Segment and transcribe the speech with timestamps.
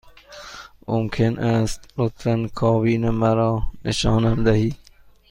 [0.87, 4.75] ممکن است لطفاً کابین مرا نشانم دهید؟